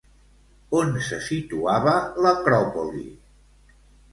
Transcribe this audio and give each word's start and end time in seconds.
On 0.77 0.95
se 1.09 1.19
situava 1.27 1.93
l'acròpoli? 2.27 3.07